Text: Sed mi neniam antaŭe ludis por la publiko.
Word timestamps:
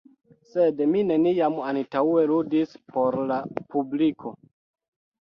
Sed 0.53 0.79
mi 0.93 1.03
neniam 1.09 1.59
antaŭe 1.67 2.25
ludis 2.33 2.75
por 2.97 3.23
la 3.29 3.41
publiko. 3.79 4.39